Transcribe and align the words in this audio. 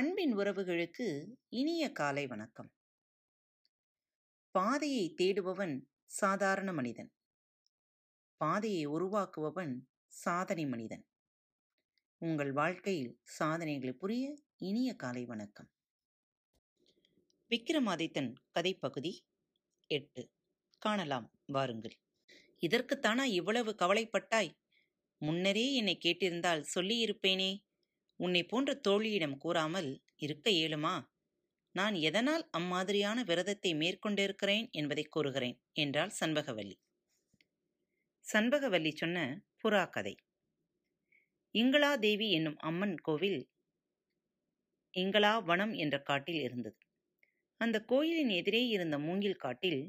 அன்பின் 0.00 0.36
உறவுகளுக்கு 0.36 1.26
இனிய 1.48 1.92
காலை 1.92 2.26
வணக்கம். 2.26 2.72
பாதையை 4.50 5.14
தேடுபவன் 5.14 5.88
சாதாரண 6.06 6.72
மனிதன். 6.72 7.12
பாதையை 8.36 8.86
உருவாக்குபவன் 8.86 9.78
சாதனை 10.06 10.66
மனிதன். 10.66 11.06
உங்கள் 12.18 12.52
வாழ்க்கையில் 12.52 13.20
சாதனைகளை 13.22 13.94
புரிய 13.94 14.36
இனிய 14.56 14.94
காலை 14.94 15.24
வணக்கம். 15.24 15.70
விக்ரமாதித்தன் 17.50 18.34
கதைப்பகுதி 18.54 19.18
எட்டு. 19.86 20.30
காணலாம் 20.78 21.30
வாருங்கள். 21.46 21.98
இதற்குத்தானா 22.60 23.22
இவ்வளவு 23.22 23.74
கவலைப்பட்டாய்? 23.78 24.54
முன்னரே 25.18 25.74
என்னை 25.74 25.98
கேட்டிருந்தால் 26.04 26.64
சொல்லியிருப்பேனே. 26.74 27.69
உன்னை 28.20 28.42
போன்ற 28.44 28.70
தோழியிடம் 28.88 29.36
கூறாமல் 29.36 29.90
இருக்க 30.18 30.46
இயலுமா? 30.50 30.94
நான் 31.74 31.94
எதனால் 32.00 32.44
அம்மாதிரியான 32.50 33.18
விரதத்தை 33.22 33.72
மேற்கொண்டிருக்கிறேன் 33.74 34.66
என்பதை 34.70 35.04
கூறுகிறேன் 35.04 35.56
என்றாள் 35.72 36.12
சண்பகவல்லி. 36.20 36.76
சண்பகவல்லி 38.24 38.92
சொன்ன 38.94 39.18
புறா 39.62 39.84
கதை 39.90 40.14
இங்களா 41.54 41.92
தேவி 41.98 42.26
என்னும் 42.30 42.58
அம்மன் 42.60 42.96
கோவில் 42.98 43.40
இங்களா 44.94 45.32
வனம் 45.44 45.72
என்ற 45.72 45.96
காட்டில் 46.00 46.40
இருந்தது. 46.40 46.78
அந்த 47.60 47.76
கோயிலின் 47.84 48.28
எதிரே 48.30 48.62
இருந்த 48.66 48.96
மூங்கில் 48.98 49.36
காட்டில் 49.36 49.82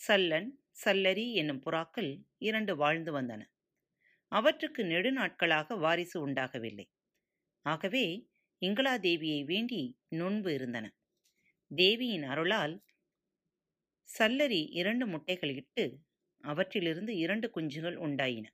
சல்லன் 0.00 0.48
சல்லரி 0.84 1.26
என்னும் 1.32 1.62
புறாக்கள் 1.62 2.10
இரண்டு 2.38 2.72
வாழ்ந்து 2.76 3.12
வந்தன. 3.12 3.42
அவற்றுக்கு 4.32 4.82
நெடுநாட்களாக 4.84 5.76
வாரிசு 5.78 6.16
உண்டாகவில்லை. 6.20 6.86
ஆகவே 7.66 8.04
இங்களா 8.62 8.94
தேவியை 8.98 9.44
வேண்டி 9.44 9.80
நொன்பு 10.08 10.54
இருந்தன. 10.54 10.86
தேவியின் 11.70 12.24
அருளால் 12.24 12.74
சல்லரி 14.08 14.60
இரண்டு 14.72 15.06
முட்டைகள் 15.06 15.52
இட்டு 15.56 15.84
அவற்றிலிருந்து 16.44 17.16
இரண்டு 17.16 17.50
குஞ்சுகள் 17.54 17.96
உண்டாயின. 17.96 18.46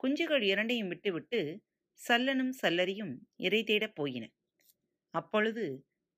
குஞ்சுகள் 0.00 0.42
இரண்டையும் 0.42 0.88
விட்டுவிட்டு 0.88 1.40
சல்லனும் 2.00 2.52
சல்லரியும் 2.62 3.14
இறை 3.36 3.64
தேடப் 3.64 3.94
போயின. 3.94 4.24
அப்பொழுது 5.14 5.64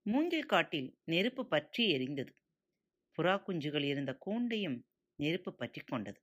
மூங்கில் 0.06 0.46
காட்டில் 0.46 0.98
நெருப்பு 1.04 1.46
பற்றி 1.46 1.96
எரிந்தது. 1.96 2.32
புறா 3.18 3.34
குஞ்சுகள் 3.46 3.82
இருந்த 3.82 4.18
கூண்டையும் 4.26 4.78
நெருப்பு 5.18 5.54
பற்றி 5.54 5.80
கொண்டது. 5.80 6.20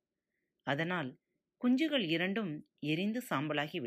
அதனால் 0.68 1.12
குஞ்சுகள் 1.62 2.06
இரண்டும் 2.08 2.54
எரிந்து 2.80 3.22
சாம்பலாகி 3.30 3.80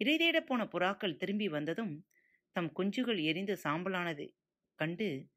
விட்டன 0.00 0.16
இறைதேடப் 0.16 0.46
போன 0.46 0.64
புறாக்கள் 0.64 1.16
திரும்பி 1.16 1.48
வந்ததும் 1.48 2.04
தம் 2.52 2.72
குஞ்சுகள் 2.76 3.22
எரிந்து 3.22 3.58
சாம்பலானது 3.64 4.34
கண்டு 4.74 5.28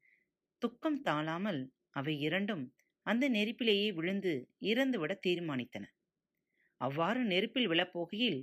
துக்கம் 0.58 1.02
தாளாமல் 1.02 1.68
அவை 1.90 2.20
இரண்டும் 2.20 2.74
அந்த 3.02 3.28
நெருப்பிலேயே 3.28 3.92
விழுந்து 3.92 4.32
இறந்துவிட 4.60 5.18
தீர்மானித்தன. 5.26 5.84
அவ்வாறு 6.80 7.24
நெருப்பில் 7.24 7.68
விழப்போகையில் 7.68 8.40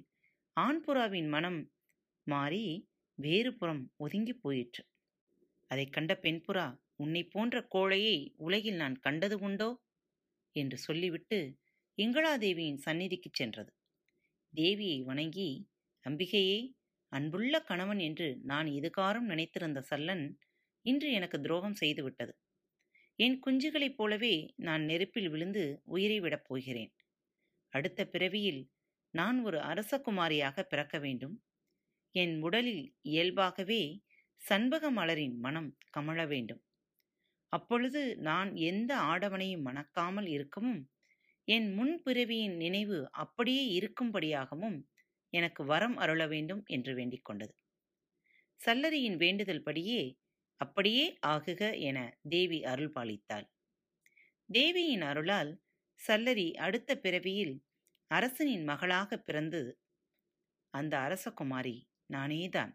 ஆண் 0.53 0.83
புறாவின் 0.87 1.27
மனம் 1.27 1.71
மாறி 2.23 2.87
வேறு 3.13 3.53
புறம் 3.53 3.91
ஒதுங்கி 3.97 4.33
போயிற்று. 4.33 4.83
அதைக் 5.67 5.93
கண்ட 5.93 6.15
பெண் 6.15 6.43
புறா 6.47 6.79
உன்னை 6.95 7.23
போன்ற 7.23 7.67
கோழையை 7.75 8.33
உலகில் 8.35 8.75
நான் 8.75 8.99
கண்டது 8.99 9.39
உண்டோ? 9.39 9.69
என்று 10.51 10.77
சொல்லிவிட்டு 10.77 11.39
இங்களாதேவியின் 11.97 12.81
சந்நிதிக்குச் 12.85 13.33
சென்றது. 13.33 13.73
தேவியை 14.53 15.03
வணங்கி 15.03 15.67
அம்பிகையே 16.05 16.59
அன்புள்ள 17.11 17.55
கணவன் 17.61 17.99
என்று 17.99 18.27
நான் 18.43 18.67
இதுகாரும் 18.71 19.27
நினைத்திருந்த 19.27 19.81
சல்லன் 19.89 20.25
இன்று 20.85 21.09
எனக்கு 21.11 21.37
துரோகம் 21.41 21.79
செய்துவிட்டது 21.81 22.33
என் 23.19 23.35
குஞ்சுகளைப் 23.39 23.95
போலவே 23.95 24.35
நான் 24.57 24.83
நெருப்பில் 24.83 25.29
விழுந்து 25.29 25.63
உயிரை 25.87 26.19
விடப் 26.19 26.45
போகிறேன். 26.45 26.91
அடுத்த 27.73 28.05
பிறவியில் 28.07 28.61
நான் 29.13 29.37
ஒரு 29.43 29.59
அரசகுமாரியாக 29.63 30.63
பிறக்க 30.63 30.97
வேண்டும். 30.99 31.35
என் 32.15 32.35
உடலில் 32.41 32.83
இயல்பாகவே 33.05 33.81
சண்பக 34.41 34.91
மலரின் 34.91 35.37
மனம் 35.39 35.71
கமழ 35.93 36.19
வேண்டும். 36.27 36.63
அப்பொழுது 37.53 38.01
நான் 38.21 38.49
எந்த 38.65 38.91
ஆடவனையும் 39.05 39.61
மணக்காமல் 39.61 40.27
இருக்கவும் 40.27 40.81
என் 41.47 41.67
முன்பிறவியின் 41.77 42.57
நினைவு 42.57 42.99
அப்படியே 43.17 43.63
இருக்கும்படியாகவும் 43.79 44.77
எனக்கு 45.35 45.61
வரம் 45.65 45.97
அருள 45.97 46.21
வேண்டும் 46.27 46.63
என்று 46.67 46.93
வேண்டிக் 46.95 47.25
கொண்டது. 47.25 47.53
சல்லரியின் 48.61 49.17
வேண்டுதல் 49.17 49.63
படியே 49.63 50.01
அப்படியே 50.61 51.05
ஆகுக 51.27 51.61
என 51.79 51.97
தேவி 52.29 52.59
அருள் 52.63 52.93
பாலித்தாள். 52.95 53.45
தேவியின் 54.49 55.01
அருளால் 55.01 55.51
சல்லரி 55.99 56.47
அடுத்த 56.59 56.97
பிறவியில் 56.97 57.55
அரசனின் 58.11 58.63
மகளாக 58.63 59.17
பிறந்து 59.19 59.61
அந்த 60.73 60.93
அரசகுமாரி 60.97 61.77
நானேதான் 62.13 62.73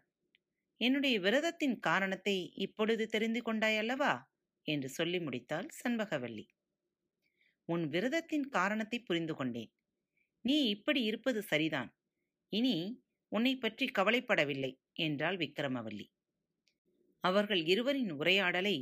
என்னுடைய 0.81 1.15
விரதத்தின் 1.19 1.77
காரணத்தை 1.79 2.35
இப்பொழுது 2.57 3.05
தெரிந்து 3.07 3.41
கொண்டாய் 3.41 3.77
அல்லவா? 3.77 4.13
என்று 4.65 4.89
சொல்லி 4.89 5.19
முடித்தாள் 5.19 5.67
சண்பகவல்லி. 5.79 6.45
உன் 7.69 7.83
விரதத்தின் 7.89 8.47
காரணத்தை 8.49 8.99
புரிந்து 8.99 9.33
கொண்டேன். 9.35 9.71
நீ 10.45 10.57
இப்படி 10.67 11.01
இருப்பது 11.03 11.41
சரிதான். 11.43 11.89
இனி 12.53 12.75
உன்னை 13.31 13.53
பற்றி 13.57 13.85
கவலைப்படவில்லை 13.97 14.71
என்றாள் 14.99 15.37
விக்ரமவல்லி 15.37 16.07
அவர்கள் 17.23 17.61
இருவரின் 17.65 18.11
உரையாடலை 18.11 18.77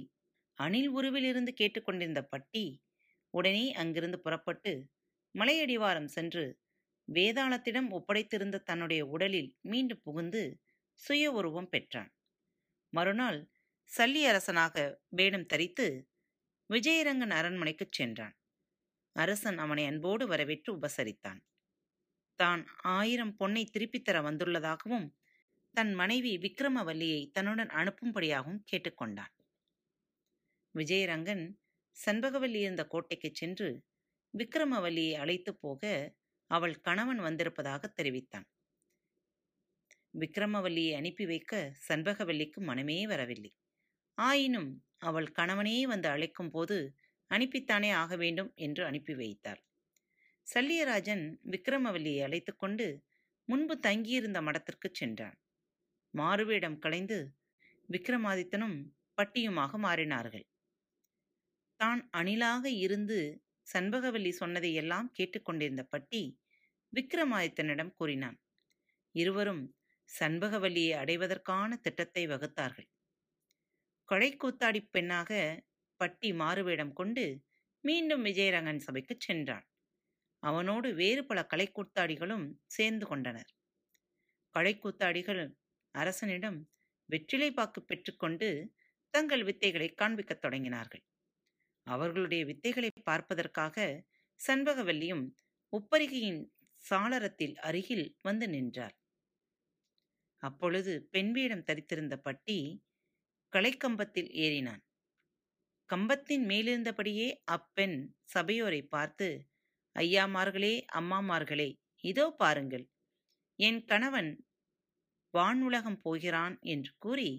அணில் 0.60 0.90
உருவிலிருந்து 0.90 1.52
கேட்டுக்கொண்டிருந்த 1.54 2.22
பட்டி 2.24 2.64
உடனே 3.34 3.66
அங்கிருந்து 3.74 4.20
புறப்பட்டு 4.20 4.74
மலையடிவாரம் 5.36 6.10
சென்று 6.10 6.46
வேதாளத்திடம் 7.08 7.90
ஒப்படைத்திருந்த 7.92 8.64
தன்னுடைய 8.64 9.06
உடலில் 9.06 9.56
மீண்டும் 9.62 10.02
புகுந்து 10.04 10.44
சுய 11.00 11.32
உருவம் 11.32 11.70
பெற்றான். 11.70 12.12
மறுநாள் 12.94 13.40
சல்லி 13.92 14.22
அரசனாக 14.24 14.76
வேடம் 15.10 15.46
தரித்து 15.46 15.88
விஜயரங்கன் 16.70 17.34
அரண்மனைக்குச் 17.34 17.92
சென்றான். 17.92 18.36
அரசன் 19.16 19.58
அவனை 19.58 19.86
அன்போடு 19.86 20.28
வரவேற்று 20.28 20.72
உபசரித்தான். 20.78 21.40
தான் 22.40 22.62
ஆயிரம் 22.92 23.34
பொன்னை 23.36 23.64
திருப்பித் 23.66 24.06
தர 24.06 24.18
வந்துள்ளதாகவும் 24.22 25.08
தன் 25.76 25.94
மனைவி 25.94 26.34
விக்ரமவல்லியை 26.38 27.22
தன்னுடன் 27.32 27.72
அனுப்பும்படியாகவும் 27.76 28.64
கேட்டுக்கொண்டான் 28.72 29.34
விஜயரங்கன் 30.76 31.44
சண்பகவல்லி 31.98 32.60
இருந்த 32.60 32.84
கோட்டைக்குச் 32.86 33.36
சென்று 33.36 33.70
விக்ரமவல்லியை 34.34 35.14
அழைத்து 35.16 35.52
போக 35.58 35.82
அவள் 36.52 36.76
கணவன் 36.82 37.22
வந்திருப்பதாக 37.22 37.88
தெரிவித்தான். 37.90 38.48
விக்ரமவல்லியை 40.14 40.94
அனுப்பி 40.96 41.26
வைக்க 41.26 41.54
சண்பகவல்லிக்கு 41.88 42.60
மனமே 42.62 43.06
வரவில்லை. 43.06 43.52
ஆயினும் 44.18 44.70
அவள் 45.02 45.30
கணவனே 45.32 45.78
வந்து 45.84 46.10
அழைக்கும் 46.10 46.52
போது 46.52 46.78
அனுப்பித்தானே 47.32 47.92
ஆக 47.96 48.16
வேண்டும் 48.16 48.52
என்று 48.60 48.84
அனுப்பி 48.86 49.14
வைத்தாள். 49.16 49.62
சல்லியராஜன் 50.50 51.38
விக்ரமவல்லியை 51.52 52.24
அழைத்து 52.24 52.56
கொண்டு 52.56 53.04
முன்பு 53.46 53.80
தங்கியிருந்த 53.80 54.42
மடத்திற்குச் 54.42 54.94
சென்றான். 54.94 55.38
மாறுவேடம் 56.14 56.80
களைந்து 56.80 57.38
விக்ரமாதித்தனும் 57.90 58.78
பட்டியுமாக 59.18 59.78
மாறினார்கள். 59.78 60.46
தான் 61.76 62.10
அணிலாக 62.10 62.70
இருந்து 62.70 63.44
சண்பகவல்லி 63.74 64.30
சொன்னதையெல்லாம் 64.30 65.12
கேட்டுக்கொண்டிருந்த 65.12 65.84
பட்டி 65.84 66.40
விக்ரமாதித்தனிடம் 66.94 67.94
கூறினான். 67.94 68.38
இருவரும் 69.12 69.76
சண்பகவல்லியை 70.20 70.94
அடைவதற்கான 70.98 71.76
திட்டத்தை 71.76 72.28
வகுத்தார்கள். 72.28 72.90
கொழைக்கூத்தாடி 74.10 74.88
பெண்ணாக 74.92 75.64
பட்டி 75.98 76.34
மாறுவேடம் 76.34 76.94
கொண்டு 76.94 77.44
மீண்டும் 77.84 78.26
விஜயரங்கன் 78.26 78.82
சபைக்குச் 78.88 79.20
சென்றான். 79.20 79.69
அவனோடு 80.44 80.94
வேறு 80.94 81.26
பல 81.26 81.40
கலைக்கூத்தாடிகளும் 81.50 82.46
சேர்ந்து 82.68 83.06
கொண்டனர். 83.08 83.50
கலைக்கூத்தாடிகள் 84.56 85.42
அரசனிடம் 85.96 86.60
வெற்றிலை 87.10 87.50
பாக்கு 87.52 87.84
பெற்றுக்கொண்டு 87.84 88.50
தங்கள் 89.14 89.44
வித்தைகளை 89.44 89.90
காண்பிக்கத் 89.94 90.44
தொடங்கினார்கள். 90.46 91.04
அவர்களுடைய 91.88 92.46
வித்தைகளை 92.46 92.92
பார்ப்பதற்காக 93.04 93.78
சண்பகவல்லியும் 94.40 95.26
உப்பரிகையின் 95.74 96.42
சாளரத்தில் 96.86 97.56
அருகில் 97.60 98.16
வந்து 98.22 98.50
நின்றார். 98.50 98.96
அப்பொழுது 100.44 101.08
பெண் 101.12 101.32
வீடம் 101.32 101.64
தரித்திருந்த 101.64 102.16
பட்டி 102.18 102.58
கலைக்கம்பத்தில் 103.54 104.30
ஏறினான். 104.40 104.82
கம்பத்தின் 105.90 106.46
மேலிருந்தபடியே 106.46 107.28
அப்பெண் 107.46 107.98
சபையோரை 108.34 108.82
பார்த்து 108.88 109.28
ஐயாமார்களே 109.96 110.74
அம்மாமார்களே 110.90 111.70
இதோ 112.04 112.26
பாருங்கள். 112.38 112.84
என் 113.60 113.80
கணவன் 113.86 114.30
வானுலகம் 115.34 115.98
போகிறான் 116.02 116.56
என்று 116.66 116.92
கூறி 116.98 117.30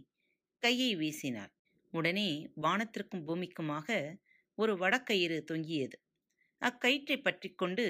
கையை 0.62 0.90
வீசினார். 0.96 1.52
உடனே 1.92 2.28
வானத்திற்கும் 2.62 3.24
பூமிக்குமாக 3.24 3.88
ஒரு 4.58 4.72
வடக்கயிறு 4.76 5.38
தொங்கியது. 5.44 5.96
அக்கயிற்றை 6.62 7.18
பற்றி 7.18 7.50
கொண்டு 7.54 7.86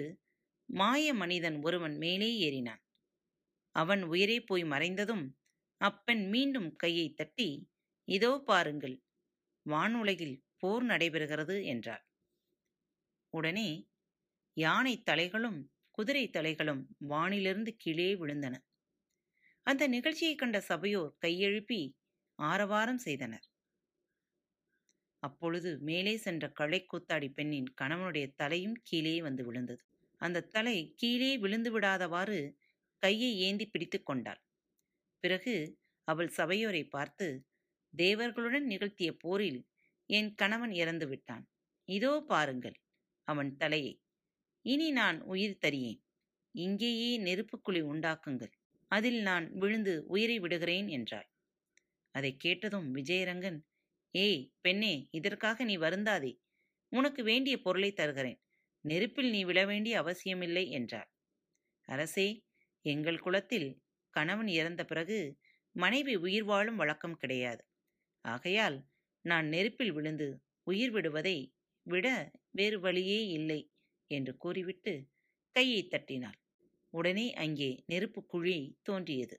மாய 0.68 1.14
மனிதன் 1.14 1.58
ஒருவன் 1.62 1.96
மேலே 1.96 2.30
ஏறினான். 2.40 2.82
அவன் 3.74 4.02
உயிரே 4.04 4.38
போய் 4.42 4.64
மறைந்ததும் 4.64 5.24
அப்பெண் 5.80 6.24
மீண்டும் 6.28 6.70
கையை 6.76 7.08
தட்டி 7.12 7.50
இதோ 8.08 8.32
பாருங்கள் 8.44 8.96
வானுலகில் 9.66 10.36
போர் 10.58 10.84
நடைபெறுகிறது 10.84 11.56
என்றார் 11.64 12.04
உடனே 13.32 13.68
யானை 14.62 14.94
தலைகளும் 15.06 15.60
குதிரை 15.98 16.24
தலைகளும் 16.28 16.82
வானிலிருந்து 17.08 17.72
கீழே 17.76 18.10
விழுந்தன. 18.14 18.54
அந்த 19.66 19.82
நிகழ்ச்சியை 19.86 20.34
கண்ட 20.34 20.58
சபையோர் 20.60 21.14
கையெழுப்பி 21.18 21.80
ஆரவாரம் 22.38 22.98
செய்தனர். 22.98 23.46
அப்பொழுது 25.22 25.70
மேலே 25.80 26.14
சென்ற 26.16 26.44
களை 26.50 26.80
கூத்தாடி 26.84 27.28
பெண்ணின் 27.34 27.68
கணவனுடைய 27.80 28.26
தலையும் 28.36 28.76
கீழே 28.82 29.16
வந்து 29.20 29.42
விழுந்தது. 29.44 29.82
அந்த 30.20 30.46
தலை 30.54 30.76
கீழே 30.96 31.32
விழுந்து 31.38 31.70
விடாதவாறு 31.70 32.38
கையை 33.02 33.30
ஏந்தி 33.38 33.66
பிடித்து 33.66 33.98
கொண்டாள். 34.02 34.40
பிறகு 35.24 35.54
அவள் 36.08 36.30
சபையோரை 36.30 36.82
பார்த்து 36.88 37.26
தேவர்களுடன் 37.94 38.66
நிகழ்த்திய 38.72 39.10
போரில் 39.16 39.60
என் 40.10 40.30
கணவன் 40.34 40.72
இறந்து 40.72 41.06
விட்டான். 41.08 41.44
இதோ 41.88 42.12
பாருங்கள் 42.26 42.76
அவன் 43.28 43.50
தலையை. 43.56 43.94
இனி 44.64 44.86
நான் 44.90 45.18
உயிர் 45.24 45.60
தரியேன் 45.60 45.98
இங்கேயே 46.54 47.10
நெருப்புக்குழி 47.18 47.80
உண்டாக்குங்கள். 47.84 48.52
அதில் 48.90 49.20
நான் 49.22 49.46
விழுந்து 49.54 49.94
உயிரை 50.06 50.36
விடுகிறேன் 50.38 50.88
என்றாள். 50.88 51.28
அதை 52.14 52.32
கேட்டதும் 52.36 52.88
விஜயரங்கன் 52.94 53.58
ஏய் 54.14 54.42
பெண்ணே 54.62 54.94
இதற்காக 55.10 55.64
நீ 55.64 55.76
வருந்தாதே. 55.78 56.32
உனக்கு 56.92 57.22
வேண்டிய 57.22 57.56
பொருளை 57.60 57.90
தருகிறேன். 57.92 58.40
நெருப்பில் 58.84 59.30
நீ 59.30 59.40
விழ 59.44 59.60
வேண்டிய 59.66 59.94
அவசியமில்லை 59.98 60.64
என்றார் 60.70 61.10
அரசே 61.88 62.28
எங்கள் 62.84 63.18
குலத்தில் 63.18 63.68
கணவன் 64.14 64.50
இறந்த 64.58 64.82
பிறகு 64.84 65.18
மனைவி 65.76 66.14
உயிர் 66.16 66.44
வாழும் 66.44 66.76
வழக்கம் 66.76 67.16
கிடையாது. 67.16 67.62
ஆகையால் 68.24 68.78
நான் 69.24 69.46
நெருப்பில் 69.46 69.92
விழுந்து 69.92 70.28
உயிர் 70.66 70.92
விடுவதை 70.92 71.38
விட 71.86 72.06
வேறு 72.52 72.78
வழியே 72.80 73.20
இல்லை. 73.30 73.60
என்று 74.10 74.32
கூறிவிட்டு 74.36 74.92
கையை 75.56 75.82
தட்டினாள். 75.88 76.38
உடனே 76.92 77.26
அங்கே 77.34 77.70
நெருப்பு 77.86 78.20
குழி 78.26 78.56
தோன்றியது. 78.82 79.36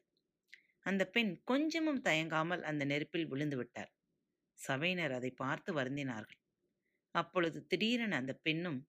அந்த 0.85 1.03
பெண் 1.07 1.31
கொஞ்சமும் 1.43 2.01
தயங்காமல் 2.01 2.63
அந்த 2.63 2.83
நெருப்பில் 2.85 3.27
விழுந்து 3.27 3.57
விட்டார். 3.57 3.91
சபையினர் 4.59 5.11
அதை 5.11 5.31
பார்த்து 5.35 5.71
வருந்தினார்கள். 5.73 6.39
அப்பொழுது 7.15 7.59
திடீரென 7.67 8.15
அந்த 8.15 8.33
பெண்ணும் 8.43 8.79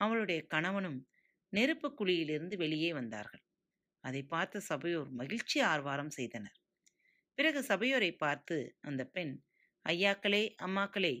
அவளுடைய 0.00 0.40
கணவனும் 0.46 0.98
நெருப்பு 1.52 1.88
குழியிலிருந்து 1.94 2.56
வெளியே 2.56 2.90
வந்தார்கள். 2.92 3.42
அதை 4.04 4.22
பார்த்து 4.24 4.58
சபையோர் 4.62 5.10
மகிழ்ச்சி 5.12 5.58
ஆர்வாரம் 5.62 6.12
செய்தனர். 6.18 6.56
பிறகு 7.38 7.60
சபையோரை 7.62 8.12
பார்த்து 8.16 8.56
அந்த 8.80 9.02
பெண் 9.06 9.34
ஐயாக்களே 9.84 10.42
அம்மாக்களே 10.62 11.14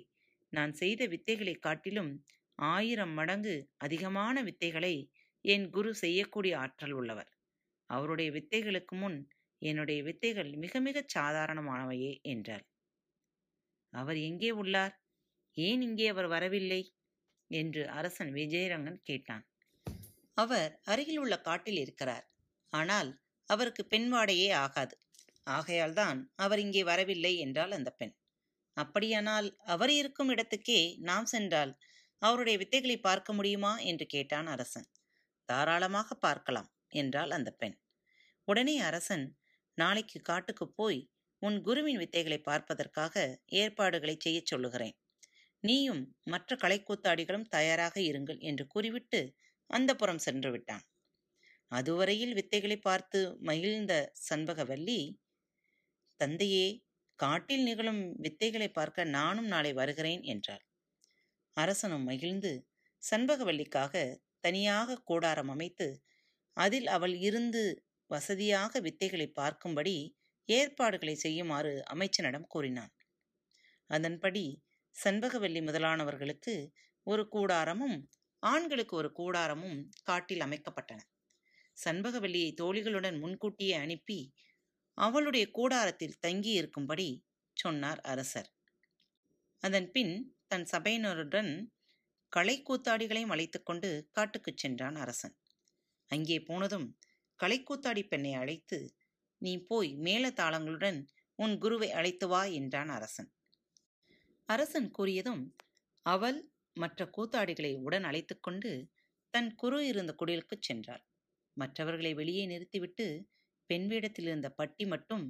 நான் 0.52 0.72
செய்த 0.72 1.02
வித்தைகளை 1.06 1.54
காட்டிலும் 1.58 2.12
ஆயிரம் 2.60 3.12
மடங்கு 3.12 3.70
அதிகமான 3.76 4.42
வித்தைகளை 4.42 5.10
என் 5.40 5.70
குரு 5.70 5.94
செய்யக்கூடிய 5.94 6.58
ஆற்றல் 6.58 6.90
உள்ளவர். 6.90 7.30
அவருடைய 7.86 8.30
வித்தைகளுக்கு 8.30 8.94
முன் 8.96 9.28
என்னுடைய 9.58 10.02
வித்தைகள் 10.02 10.50
மிக 10.54 10.80
மிகச் 10.80 11.18
சாதாரணமானவையே 11.18 12.20
என்றார். 12.22 12.64
அவர் 13.92 14.16
எங்கே 14.16 14.50
உள்ளார்? 14.50 14.94
ஏன் 15.56 15.80
இங்கே 15.80 16.08
அவர் 16.08 16.26
வரவில்லை? 16.26 16.94
என்று 17.46 17.88
அரசன் 17.88 18.32
விஜயரங்கன் 18.32 19.00
கேட்டான். 19.02 19.44
அவர் 20.34 20.80
அருகில் 20.84 21.18
உள்ள 21.18 21.40
காட்டில் 21.40 21.76
இருக்கிறார். 21.76 22.26
ஆனால் 22.72 23.20
அவருக்கு 23.48 23.86
பெண்வாடையே 23.90 24.52
ஆகாது. 24.54 24.94
ஆகையால்தான் 25.50 26.32
அவர் 26.36 26.58
இங்கே 26.58 26.84
வரவில்லை 26.84 27.38
என்றாள் 27.38 27.70
அந்த 27.70 27.90
பெண். 27.90 28.14
அப்படியானால் 28.76 29.56
அவர் 29.64 29.90
இருக்கும் 29.90 30.30
இடத்துக்கே 30.30 30.98
நாம் 30.98 31.24
சென்றால் 31.24 31.72
அவருடைய 32.22 32.56
வித்தைகளை 32.58 32.96
பார்க்க 33.00 33.32
முடியுமா 33.32 33.72
என்று 33.82 34.06
கேட்டான் 34.06 34.46
அரசன். 34.46 34.88
தாராளமாக 35.48 36.16
பார்க்கலாம் 36.18 36.68
என்றாள் 36.92 37.30
அந்த 37.30 37.50
பெண். 37.52 37.76
உடனே 38.48 38.76
அரசன் 38.80 39.26
நாளைக்கு 39.78 40.18
காட்டுக்கு 40.22 40.66
போய் 40.72 41.00
உன் 41.42 41.58
குருவின் 41.62 42.00
வித்தைகளை 42.00 42.38
பார்ப்பதற்காக 42.42 43.14
ஏற்பாடுகளை 43.54 44.16
செய்யச் 44.18 44.50
சொல்லுகிறேன். 44.52 44.96
நீயும் 45.64 46.02
மற்ற 46.26 46.56
கலைக்கூத்தாடிகளும் 46.56 47.48
தயாராக 47.48 47.96
இருங்கள் 48.00 48.40
என்று 48.42 48.64
கூறிவிட்டு 48.66 49.20
அந்த 49.70 49.90
புறம் 49.94 50.22
சென்று 50.26 50.50
விட்டான். 50.50 50.84
அதுவரையில் 51.72 52.36
வித்தைகளை 52.38 52.78
பார்த்து 52.80 53.20
மகிழ்ந்த 53.42 53.94
சண்பகவல்லி 54.28 55.00
தந்தையே 56.20 56.66
காட்டில் 57.18 57.62
நிகழும் 57.62 58.00
வித்தைகளை 58.22 58.68
பார்க்க 58.70 59.04
நானும் 59.10 59.46
நாளை 59.46 59.72
வருகிறேன் 59.72 60.22
என்றாள். 60.24 60.64
அரசனும் 61.56 62.02
மகிழ்ந்து 62.02 62.52
சண்பகவல்லிக்காக 63.02 63.94
தனியாக 64.40 64.98
கூடாரம் 65.04 65.48
அமைத்து 65.48 65.88
அதில் 66.56 66.86
அவள் 66.86 67.14
இருந்து 67.18 67.62
வசதியாக 68.10 68.80
வித்தைகளை 68.80 69.26
பார்க்கும்படி 69.40 69.96
ஏற்பாடுகளை 70.48 71.14
செய்யுமாறு 71.16 71.72
அமைச்சனிடம் 71.92 72.46
கூறினான் 72.46 72.92
அதன்படி 73.90 74.44
சண்பகவல்லி 74.96 75.60
முதலானவர்களுக்கு 75.62 76.54
ஒரு 77.06 77.22
கூடாரமும் 77.28 77.98
ஆண்களுக்கு 78.42 78.94
ஒரு 78.96 79.10
கூடாரமும் 79.12 79.78
காட்டில் 80.02 80.40
அமைக்கப்பட்டன. 80.40 81.00
சண்பகவல்லியை 81.76 82.50
தோழிகளுடன் 82.60 83.18
முன்கூட்டியே 83.18 83.74
அனுப்பி 83.74 84.20
அவளுடைய 84.98 85.44
கூடாரத்தில் 85.50 86.18
தங்கி 86.18 86.52
இருக்கும்படி 86.52 87.08
சொன்னார் 87.56 88.00
அரசர். 88.02 88.50
அதன் 89.62 89.88
பின் 89.90 90.14
தன் 90.50 90.64
சபையினருடன் 90.72 91.50
கலைக்கூத்தாடிகளையும் 92.32 93.30
அழைத்துக்கொண்டு 93.30 94.08
காட்டுக்குச் 94.10 94.56
சென்றான் 94.56 94.96
அரசன். 94.96 95.34
அங்கே 96.10 96.40
போனதும் 96.40 96.86
கலைக்கூத்தாடி 97.40 98.08
பெண்ணை 98.08 98.32
அழைத்து 98.34 98.78
நீ 99.42 99.52
போய் 99.58 99.96
மேளதாளங்களுடன் 99.96 100.98
உன் 101.38 101.58
குருவை 101.58 101.90
அழைத்து 101.92 102.28
வா 102.28 102.44
என்றான் 102.44 102.88
அரசன். 102.88 103.30
அரசன் 104.48 104.90
கூறியதும் 104.98 105.42
அவள் 106.06 106.40
மற்ற 106.76 107.10
கூத்தாடிகளை 107.16 107.72
உடன் 107.76 108.04
அழைத்துக்கொண்டு 108.04 108.70
தன் 109.34 109.54
குரு 109.54 109.86
இருந்த 109.86 110.14
குடிலுக்குச் 110.18 110.66
சென்றாள். 110.68 111.02
மற்றவர்களை 111.56 112.14
வெளியே 112.14 112.46
நிறுத்திவிட்டு 112.46 113.06
பெண் 113.66 113.86
வேடத்தில் 113.86 114.24
இருந்த 114.24 114.50
பட்டி 114.50 114.86
மட்டும் 114.86 115.24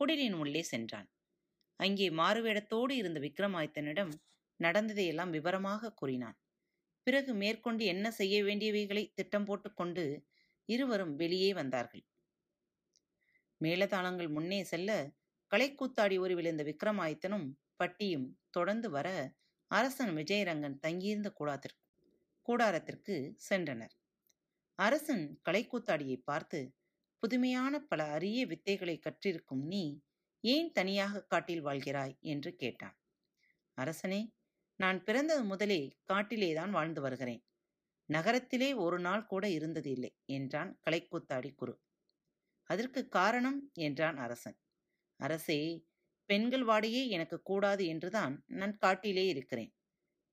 குடிலின் 0.00 0.32
உள்ளே 0.32 0.62
சென்றான். 0.62 1.08
அங்கே 1.80 2.10
மாறுவேடத்தோடு 2.10 2.90
இருந்த 2.90 3.20
விக்ரமாதித்தனிடம் 3.20 4.12
நடந்ததையெல்லாம் 4.62 5.30
விவரமாக 5.30 5.92
கூறினான். 5.92 6.36
பிறகு 7.06 7.32
மேற்கொண்டு 7.34 7.84
என்ன 7.84 8.06
செய்ய 8.10 8.36
வேண்டியவைகளை 8.44 9.04
திட்டம் 9.14 9.46
போட்டுக்கொண்டு 9.46 10.04
இருவரும் 10.68 11.14
வெளியே 11.14 11.50
வந்தார்கள். 11.52 12.04
மேலதாளங்கள் 13.60 14.30
முன்னே 14.30 14.60
செல்ல 14.64 14.90
கலைக்கூத்தாடி 15.50 16.16
ஒரு 16.18 16.34
விழுந்த 16.34 16.62
விக்ரமாதித்தனும் 16.64 17.48
பட்டியும் 17.76 18.28
தொடர்ந்து 18.50 18.88
வர 18.90 19.08
அரசன் 19.70 20.12
விஜயரங்கன் 20.16 20.78
தங்கியிருந்த 20.78 21.28
கூடாத்திற்கு 21.40 21.80
கூடாரத்திற்கு 22.48 23.14
சென்றனர். 23.48 23.94
அரசன் 24.78 25.24
கலைக்கூத்தாடியை 25.48 26.18
பார்த்து 26.24 26.60
புதுமையான 27.22 27.74
பல 27.80 28.02
அரிய 28.08 28.40
வித்தைகளை 28.46 28.96
கற்றிருக்கும் 28.98 29.64
நீ 29.64 29.84
ஏன் 30.44 30.70
தனியாக 30.72 31.22
காட்டில் 31.24 31.64
வாழ்கிறாய்? 31.64 32.14
என்று 32.24 32.50
கேட்டான். 32.54 32.96
அரசனே 33.78 34.20
நான் 34.82 35.04
பிறந்தது 35.04 35.44
முதலே 35.44 35.78
காட்டிலேதான் 36.12 36.70
வாழ்ந்து 36.70 37.00
வருகிறேன். 37.00 37.42
நகரத்திலே 38.08 38.74
ஒரு 38.74 38.98
நாள் 39.00 39.26
கூட 39.26 39.44
இருந்தது 39.48 39.90
இல்லை 39.90 40.10
என்றான் 40.32 40.80
கலைக்கூத்தாடி 40.84 41.54
குரு. 41.54 41.74
அதற்கு 42.70 43.08
காரணம் 43.08 43.58
என்றான் 43.80 44.16
அரசன். 44.16 44.56
அரசே 45.20 45.60
பெண்கள் 46.28 46.64
வாடையே 46.64 47.08
எனக்கு 47.08 47.42
கூடாது 47.42 47.86
என்றுதான் 47.86 48.34
நான் 48.52 48.76
காட்டிலே 48.76 49.26
இருக்கிறேன். 49.26 49.72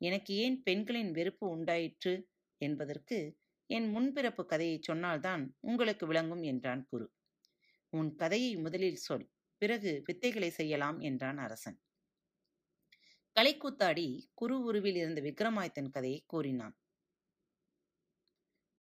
எனக்கு 0.02 0.34
ஏன் 0.36 0.58
பெண்களின் 0.64 1.12
வெறுப்பு 1.12 1.46
உண்டாயிற்று? 1.50 2.14
என்பதற்கு 2.62 3.18
என் 3.70 3.88
முன்பிறப்பு 3.96 4.44
கதையை 4.46 4.78
சொன்னால்தான் 4.82 5.44
உங்களுக்கு 5.62 6.06
விளங்கும் 6.08 6.44
என்றான் 6.44 6.84
குரு. 6.88 7.08
உன் 7.94 8.16
கதையை 8.16 8.56
முதலில் 8.56 9.04
சொல் 9.08 9.28
பிறகு 9.62 10.04
வித்தைகளை 10.08 10.50
செய்யலாம் 10.50 11.00
என்றான் 11.00 11.38
அரசன். 11.38 11.78
கலைக்கூத்தாடி 13.40 14.24
குரு 14.34 14.64
உருவில் 14.64 14.96
இருந்த 14.96 15.22
விக்ரமாதித்தன் 15.22 15.90
கதையை 15.90 16.24
கூறினான். 16.26 16.78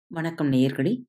வணக்கம் 0.06 0.52
நேயர்களே. 0.52 1.04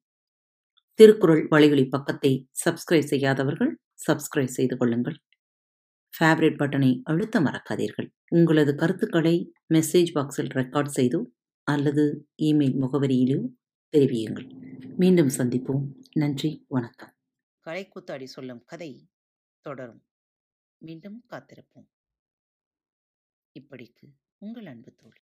திருக்குறள் 0.94 1.48
வழிகளி 1.48 1.90
பக்கத்தை 1.90 2.50
சப்ஸ்கிரைப் 2.66 3.04
செய்யாதவர்கள் 3.04 3.80
சப்ஸ்கிரைப் 4.08 4.56
செய்து 4.58 4.78
கொள்ளுங்கள். 4.78 5.18
ஃபேவரட் 6.20 6.58
பட்டனை 6.62 7.02
அழுத்த 7.04 7.40
மறக்காதீர்கள். 7.40 8.10
உங்களது 8.30 8.76
கருத்துக்களை 8.76 9.52
மெசேஜ் 9.74 10.12
பாக்ஸில் 10.16 10.52
ரெக்கார்ட் 10.54 10.92
செய்தோ 10.96 11.22
அல்லது 11.64 12.28
இமெயில் 12.42 12.78
முகவரியிலோ 12.84 13.50
தெரிவியுங்கள். 13.98 14.48
மீண்டும் 14.98 15.28
சந்திப்போம். 15.28 15.84
நன்றி 16.14 16.66
வணக்கம். 16.68 17.16
கலைக்கூத்தாடி 17.66 18.24
சொல்லும் 18.24 18.64
கதை 18.66 19.10
தொடரும். 19.60 20.06
மீண்டும் 20.78 21.26
காத்திருப்போம். 21.30 21.94
இப்படிக்கு 23.60 24.08
உங்கள் 24.38 24.66
அன்பு 24.66 24.94
தோழி. 24.96 25.22